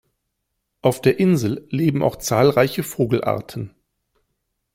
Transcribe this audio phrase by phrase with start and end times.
[0.81, 3.75] Auf der Insel leben auch zahlreiche Vogelarten.